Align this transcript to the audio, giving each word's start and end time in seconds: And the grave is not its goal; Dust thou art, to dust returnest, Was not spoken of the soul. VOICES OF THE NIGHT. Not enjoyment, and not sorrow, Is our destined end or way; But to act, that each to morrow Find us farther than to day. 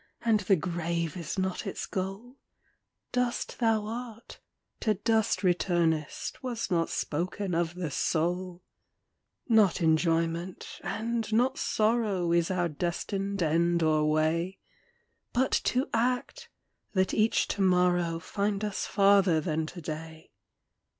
And 0.25 0.39
the 0.39 0.55
grave 0.55 1.15
is 1.15 1.37
not 1.37 1.67
its 1.67 1.85
goal; 1.85 2.37
Dust 3.11 3.59
thou 3.59 3.85
art, 3.85 4.39
to 4.79 4.95
dust 4.95 5.43
returnest, 5.43 6.41
Was 6.41 6.71
not 6.71 6.89
spoken 6.89 7.53
of 7.53 7.75
the 7.75 7.91
soul. 7.91 8.63
VOICES 8.63 8.63
OF 8.63 8.63
THE 9.49 9.53
NIGHT. 9.53 9.61
Not 9.61 9.81
enjoyment, 9.81 10.79
and 10.83 11.31
not 11.31 11.59
sorrow, 11.59 12.31
Is 12.31 12.49
our 12.49 12.67
destined 12.67 13.43
end 13.43 13.83
or 13.83 14.09
way; 14.09 14.57
But 15.33 15.51
to 15.65 15.87
act, 15.93 16.49
that 16.93 17.13
each 17.13 17.47
to 17.49 17.61
morrow 17.61 18.17
Find 18.17 18.65
us 18.65 18.87
farther 18.87 19.39
than 19.39 19.67
to 19.67 19.81
day. 19.81 20.31